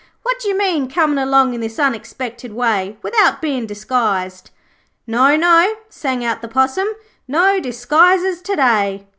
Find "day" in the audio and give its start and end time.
8.55-9.05